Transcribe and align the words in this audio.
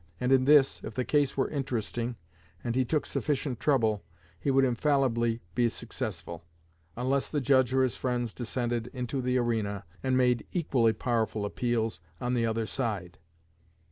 And 0.19 0.31
in 0.31 0.45
this, 0.45 0.83
if 0.83 0.95
the 0.95 1.05
case 1.05 1.37
were 1.37 1.47
interesting, 1.51 2.15
and 2.63 2.73
he 2.73 2.83
took 2.83 3.05
sufficient 3.05 3.59
trouble, 3.59 4.03
he 4.39 4.49
would 4.49 4.65
infallibly 4.65 5.41
be 5.53 5.69
successful, 5.69 6.43
unless 6.95 7.29
the 7.29 7.39
judge 7.39 7.71
or 7.71 7.83
his 7.83 7.97
friends 7.97 8.33
descended 8.33 8.87
into 8.93 9.21
the 9.21 9.37
arena, 9.37 9.85
and 10.01 10.17
made 10.17 10.47
equally 10.53 10.93
powerful 10.93 11.45
appeals 11.45 11.99
on 12.19 12.33
the 12.33 12.47
other 12.47 12.65
side. 12.65 13.19